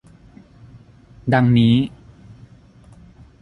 [1.33, 1.75] ดังนี้